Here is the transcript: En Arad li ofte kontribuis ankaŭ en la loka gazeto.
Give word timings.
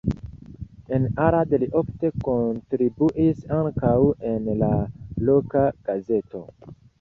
En 0.97 1.03
Arad 1.25 1.51
li 1.63 1.67
ofte 1.81 2.09
kontribuis 2.27 3.45
ankaŭ 3.59 3.93
en 4.31 4.49
la 4.63 4.71
loka 5.29 5.69
gazeto. 5.93 6.45